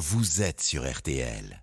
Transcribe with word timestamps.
vous 0.00 0.40
êtes 0.40 0.62
sur 0.62 0.90
RTL. 0.90 1.62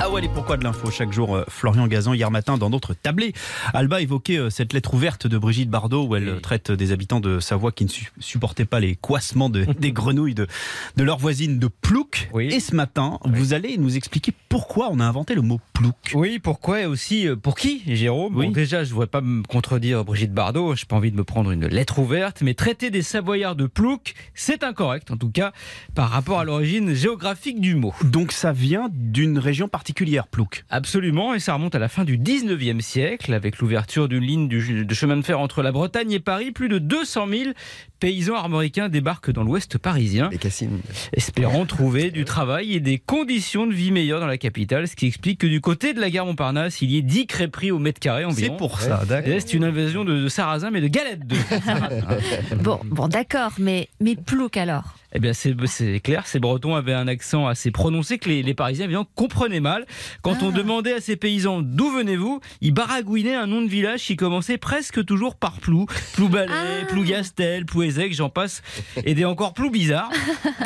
Ah 0.00 0.10
ouais, 0.10 0.24
et 0.24 0.28
pourquoi 0.28 0.56
de 0.56 0.62
l'info 0.64 0.90
chaque 0.92 1.12
jour 1.12 1.34
euh, 1.36 1.44
Florian 1.48 1.86
Gazan, 1.88 2.14
hier 2.14 2.30
matin, 2.30 2.56
dans 2.56 2.70
notre 2.70 2.94
tablé, 2.94 3.32
Alba 3.74 4.00
évoquait 4.00 4.38
euh, 4.38 4.48
cette 4.50 4.72
lettre 4.72 4.94
ouverte 4.94 5.26
de 5.26 5.36
Brigitte 5.38 5.70
Bardot 5.70 6.06
où 6.06 6.14
elle 6.14 6.28
Oui. 6.34 6.40
traite 6.40 6.70
des 6.70 6.92
habitants 6.92 7.18
de 7.20 7.40
Savoie 7.40 7.72
qui 7.72 7.84
ne 7.84 7.88
su- 7.90 8.12
supportaient 8.20 8.64
pas 8.64 8.78
les 8.78 8.94
coissements 8.94 9.50
de- 9.50 9.64
des 9.80 9.90
grenouilles 9.92 10.34
de, 10.34 10.46
de 10.96 11.04
leur 11.04 11.18
voisine 11.18 11.58
de 11.58 11.66
plouc. 11.66 12.30
Oui. 12.32 12.46
Et 12.46 12.60
ce 12.60 12.76
matin, 12.76 13.18
vous 13.24 13.54
allez 13.54 13.76
nous 13.76 13.96
expliquer 13.96 14.32
pourquoi 14.48 14.88
on 14.92 15.00
a 15.00 15.04
inventé 15.04 15.34
le 15.34 15.42
mot 15.42 15.60
plouc. 15.72 15.94
Oui, 16.14 16.38
pourquoi 16.38 16.82
et 16.82 16.86
aussi 16.86 17.26
euh, 17.26 17.34
pour 17.34 17.56
qui, 17.56 17.82
Jérôme? 17.86 18.36
Oui. 18.36 18.46
Bon, 18.46 18.52
déjà, 18.52 18.84
je 18.84 18.90
ne 18.90 18.94
voudrais 18.94 19.08
pas 19.08 19.20
me 19.20 19.42
contredire 19.42 20.04
Brigitte 20.04 20.32
Bardot, 20.32 20.76
je 20.76 20.82
n'ai 20.82 20.86
pas 20.86 20.96
envie 20.96 21.10
de 21.10 21.16
me 21.16 21.24
prendre 21.24 21.50
une 21.50 21.66
lettre 21.66 21.98
ouverte, 21.98 22.40
mais 22.42 22.54
traiter 22.54 22.90
des 22.90 23.02
Savoyards 23.02 23.56
de 23.56 23.66
plouc, 23.66 24.14
c'est 24.34 24.62
incorrect, 24.62 25.10
en 25.10 25.16
tout 25.16 25.30
cas, 25.30 25.52
par 25.96 26.10
rapport 26.10 26.38
à 26.38 26.44
l'origine 26.44 26.94
géographique 26.94 27.60
du 27.60 27.74
mot. 27.74 27.92
Donc 28.04 28.30
ça 28.30 28.47
vient 28.52 28.88
d'une 28.92 29.38
région 29.38 29.68
particulière, 29.68 30.28
plouc. 30.28 30.64
Absolument, 30.70 31.34
et 31.34 31.40
ça 31.40 31.54
remonte 31.54 31.74
à 31.74 31.78
la 31.78 31.88
fin 31.88 32.04
du 32.04 32.18
19e 32.18 32.80
siècle, 32.80 33.32
avec 33.32 33.58
l'ouverture 33.58 34.08
d'une 34.08 34.24
ligne 34.24 34.48
de 34.48 34.94
chemin 34.94 35.16
de 35.16 35.22
fer 35.22 35.40
entre 35.40 35.62
la 35.62 35.72
Bretagne 35.72 36.12
et 36.12 36.20
Paris. 36.20 36.52
Plus 36.52 36.68
de 36.68 36.78
200 36.78 37.26
000 37.28 37.42
paysans 37.98 38.34
armoricains 38.36 38.88
débarquent 38.88 39.30
dans 39.30 39.42
l'ouest 39.42 39.78
parisien, 39.78 40.30
espérant 41.12 41.66
trouver 41.66 42.10
du 42.10 42.24
travail 42.24 42.74
et 42.74 42.80
des 42.80 42.98
conditions 42.98 43.66
de 43.66 43.72
vie 43.74 43.90
meilleures 43.92 44.20
dans 44.20 44.26
la 44.26 44.38
capitale, 44.38 44.88
ce 44.88 44.96
qui 44.96 45.06
explique 45.06 45.40
que 45.40 45.46
du 45.46 45.60
côté 45.60 45.94
de 45.94 46.00
la 46.00 46.10
gare 46.10 46.26
Montparnasse, 46.26 46.80
il 46.82 46.90
y 46.90 46.98
ait 46.98 47.02
10 47.02 47.26
crêperies 47.26 47.70
au 47.70 47.78
mètre 47.78 48.00
carré 48.00 48.24
environ. 48.24 48.54
C'est 48.54 48.58
pour 48.58 48.80
ça, 48.80 49.00
Et 49.04 49.06
d'accord. 49.06 49.32
là, 49.34 49.40
C'est 49.40 49.54
une 49.54 49.64
invasion 49.64 50.04
de, 50.04 50.22
de 50.22 50.28
sarrasin, 50.28 50.70
mais 50.70 50.80
de 50.80 50.88
galettes 50.88 51.26
de. 51.26 51.36
Bon, 52.62 52.80
bon 52.84 53.08
d'accord, 53.08 53.52
mais, 53.58 53.88
mais 54.00 54.16
plouc 54.16 54.56
alors 54.56 54.94
Eh 55.14 55.18
bien, 55.20 55.32
c'est 55.32 56.00
clair, 56.00 56.26
ces 56.26 56.38
Bretons 56.38 56.74
avaient 56.74 56.92
un 56.94 57.08
accent 57.08 57.46
assez 57.46 57.70
prononcé 57.70 58.18
que 58.18 58.28
les, 58.28 58.42
les 58.42 58.54
Parisiens 58.54 58.84
évidemment, 58.84 59.06
comprenaient 59.14 59.60
mal. 59.60 59.86
Quand 60.22 60.42
on 60.42 60.50
demandait 60.50 60.94
à 60.94 61.00
ces 61.00 61.16
paysans 61.16 61.60
d'où 61.62 61.90
venez-vous, 61.90 62.40
ils 62.60 62.72
baragouinaient 62.72 63.34
un 63.34 63.46
nom 63.46 63.62
de 63.62 63.68
village 63.68 64.02
qui 64.02 64.16
commençait 64.16 64.58
presque 64.58 65.04
toujours 65.04 65.36
par 65.36 65.58
Plou. 65.60 65.86
Ploubalais, 66.14 66.52
Ah. 66.52 66.84
Plougastel, 66.88 67.64
Plouézec, 67.88 68.12
j'en 68.12 68.28
passe, 68.28 68.62
et 69.04 69.14
des 69.14 69.24
encore 69.24 69.54
plus 69.54 69.70
bizarres. 69.70 70.10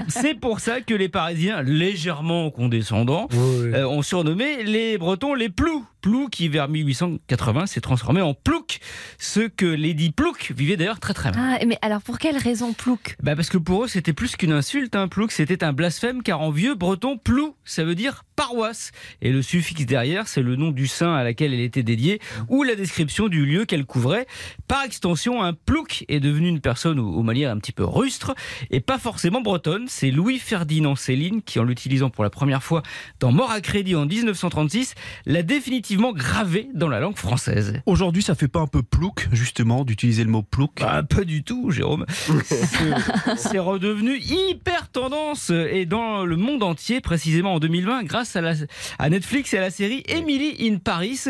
c'est 0.09 0.35
pour 0.35 0.59
ça 0.59 0.81
que 0.81 0.93
les 0.93 1.09
Parisiens, 1.09 1.63
légèrement 1.63 2.51
condescendants, 2.51 3.29
euh, 3.33 3.85
ont 3.85 4.03
surnommé 4.03 4.65
les 4.65 4.99
Bretons 4.99 5.35
les 5.35 5.49
Plous. 5.49 5.85
Plou 6.03 6.29
qui, 6.29 6.49
vers 6.49 6.69
1880, 6.69 7.67
s'est 7.67 7.81
transformé 7.81 8.21
en 8.21 8.35
Plouc. 8.35 8.81
Ce 9.19 9.41
que 9.41 9.65
Lady 9.67 10.11
Plouc 10.11 10.53
vivait 10.55 10.77
d'ailleurs 10.77 10.99
très 10.99 11.15
très 11.15 11.31
mal. 11.31 11.59
ah, 11.61 11.65
Mais 11.65 11.79
alors 11.81 12.03
pour 12.03 12.19
quelle 12.19 12.37
raison 12.37 12.73
plouc? 12.73 13.17
Bah 13.23 13.37
parce 13.37 13.49
que 13.49 13.57
pour 13.57 13.85
eux, 13.85 13.89
c'était 13.89 14.13
plus 14.13 14.35
qu'une 14.35 14.53
insulte, 14.53 14.97
un 14.97 15.07
plouc, 15.07 15.31
c'était 15.31 15.63
un 15.63 15.73
blasphème, 15.73 16.25
car 16.25 16.41
en 16.41 16.51
vieux 16.51 16.75
breton, 16.75 17.19
plou, 17.19 17.55
ça 17.65 17.85
veut 17.85 17.95
dire 17.95 18.25
paroisse. 18.35 18.91
Et 19.21 19.31
le 19.31 19.43
suffixe 19.43 19.87
derrière, 19.87 20.27
c'est 20.27 20.43
le 20.43 20.57
nom 20.57 20.73
du 20.73 20.89
saint 20.89 21.15
à 21.15 21.23
laquelle 21.23 21.55
elle 21.55 21.61
était 21.61 21.85
dédiée, 21.85 22.21
ou 22.49 22.65
la 22.65 22.75
description 22.75 23.29
du 23.29 23.47
lieu 23.47 23.65
qu'elle 23.65 23.85
couvrait. 23.85 24.27
Par 24.67 24.83
extension, 24.83 25.41
un 25.41 25.53
plouc 25.53 26.05
est 26.09 26.19
devenu 26.19 26.49
une 26.49 26.61
personne 26.61 26.99
aux, 26.99 27.13
aux 27.15 27.23
manières 27.23 27.53
un 27.53 27.59
petit 27.59 27.73
peu 27.73 27.85
rustres, 27.85 28.35
et 28.71 28.81
pas 28.81 28.99
forcément 28.99 29.41
bretonne. 29.41 29.85
C'est 29.87 30.11
Louis-Ferdinand 30.11 30.97
Céline 30.97 31.43
qui, 31.43 31.61
en 31.61 31.65
l'utilisant 31.65 32.11
pour 32.11 32.25
la 32.25 32.31
première 32.31 32.65
fois 32.65 32.83
dans 33.21 33.31
Mort 33.31 33.53
à 33.53 33.61
crédit 33.61 33.95
en 33.95 34.07
1936, 34.07 34.95
l'a 35.27 35.43
définitivement 35.45 35.92
gravé 35.97 36.69
dans 36.75 36.89
la 36.89 37.01
langue 37.01 37.17
française. 37.17 37.75
Aujourd'hui, 37.87 38.23
ça 38.23 38.35
fait 38.35 38.49
pas 38.49 38.61
un 38.61 38.67
peu 38.67 38.83
plouc, 38.83 39.29
justement, 39.33 39.85
d'utiliser 39.85 40.25
le 40.25 40.31
mot 40.31 40.43
plouc? 40.43 40.73
Bah, 40.81 41.03
pas 41.03 41.25
du 41.25 41.43
tout, 41.45 41.71
Jérôme. 41.71 42.07
C'est- 42.45 42.57
C'est 43.37 43.59
redevenu 43.59 44.17
hyper 44.19 44.89
tendance 44.91 45.51
et 45.51 45.85
dans 45.87 46.25
le 46.25 46.37
monde 46.37 46.63
entier, 46.63 47.01
précisément 47.01 47.55
en 47.55 47.59
2020, 47.59 48.05
grâce 48.05 48.37
à, 48.37 48.41
la- 48.41 48.55
à 48.99 49.11
Netflix 49.11 49.53
et 49.55 49.59
à 49.59 49.61
la 49.61 49.71
série 49.71 50.03
Emily 50.09 50.57
in 50.61 50.79
Paris, 50.79 51.21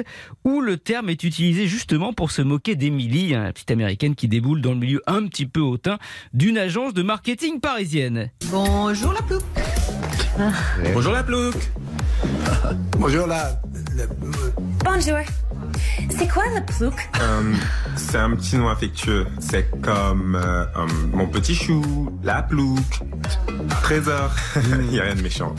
où 0.45 0.61
le 0.61 0.77
terme 0.77 1.11
est 1.11 1.23
utilisé 1.25 1.67
justement 1.67 2.13
pour 2.13 2.31
se 2.31 2.43
moquer 2.43 2.77
d'Emily, 2.77 3.35
hein, 3.35 3.45
la 3.45 3.53
petite 3.53 3.71
américaine 3.71 4.15
qui 4.15 4.29
déboule 4.29 4.61
dans 4.63 4.73
le 4.73 4.79
milieu 4.79 5.03
un 5.07 5.27
petit 5.27 5.47
peu 5.47 5.61
hautain 5.61 5.99
d'une 6.35 6.59
agence 6.59 6.95
de 6.95 7.03
marketing 7.03 7.61
parisienne. 7.61 8.31
Bonjour 8.51 9.13
la 9.13 9.23
plouc. 9.23 9.43
Bonjour 10.95 11.13
la 11.13 11.23
plouc 11.23 11.55
Bonjour 12.99 13.27
la... 13.27 13.61
Bonjour. 14.85 15.19
C'est 16.11 16.29
quoi 16.29 16.45
la 16.55 16.61
plouc? 16.63 16.95
Euh, 17.21 17.55
C'est 17.97 18.17
un 18.19 18.31
petit 18.37 18.57
nom 18.57 18.69
affectueux. 18.69 19.27
C'est 19.39 19.71
comme 19.81 20.35
euh, 20.37 20.65
euh, 20.77 20.87
mon 21.13 21.27
petit 21.27 21.55
chou, 21.55 22.11
la 22.23 22.43
plouc, 22.43 22.79
trésor. 23.83 24.31
Il 24.81 24.87
n'y 24.89 24.99
a 25.01 25.05
rien 25.05 25.15
de 25.15 25.23
méchant. 25.23 25.55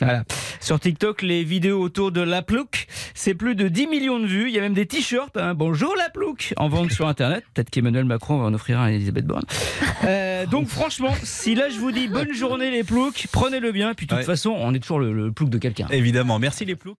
Voilà. 0.00 0.24
Sur 0.60 0.80
TikTok, 0.80 1.22
les 1.22 1.44
vidéos 1.44 1.80
autour 1.80 2.12
de 2.12 2.20
la 2.20 2.42
plouc, 2.42 2.86
c'est 3.14 3.34
plus 3.34 3.54
de 3.54 3.68
10 3.68 3.86
millions 3.86 4.18
de 4.18 4.26
vues. 4.26 4.48
Il 4.48 4.54
y 4.54 4.58
a 4.58 4.62
même 4.62 4.74
des 4.74 4.86
t-shirts. 4.86 5.36
hein. 5.36 5.54
Bonjour 5.54 5.94
la 5.96 6.10
plouc 6.10 6.54
en 6.56 6.68
vente 6.68 6.90
sur 6.90 7.06
Internet. 7.08 7.44
Peut-être 7.54 7.70
qu'Emmanuel 7.70 8.04
Macron 8.04 8.38
va 8.38 8.44
en 8.46 8.54
offrir 8.54 8.80
un 8.80 8.86
à 8.86 8.90
Elisabeth 8.90 9.26
Borne. 9.26 9.44
Euh, 10.04 10.46
donc 10.46 10.68
franchement, 10.68 11.14
si 11.22 11.54
là 11.54 11.68
je 11.68 11.78
vous 11.78 11.92
dis 11.92 12.08
bonne 12.08 12.32
journée 12.34 12.70
les 12.70 12.84
ploucs, 12.84 13.26
prenez-le 13.32 13.70
bien. 13.72 13.94
Puis 13.94 14.06
de 14.06 14.10
toute 14.10 14.18
Ouais. 14.18 14.24
façon, 14.24 14.50
on 14.58 14.74
est 14.74 14.80
toujours 14.80 14.98
le, 14.98 15.12
le 15.12 15.32
plouc 15.32 15.48
de 15.50 15.58
quelqu'un. 15.58 15.86
Évidemment, 15.90 16.38
merci 16.38 16.64
les 16.64 16.76
ploucs. 16.76 16.96